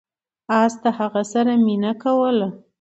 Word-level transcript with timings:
اس 0.61 0.73
د 0.83 0.85
هغه 0.99 1.23
سره 1.33 1.51
مینه 1.65 1.91
کوله. 2.03 2.47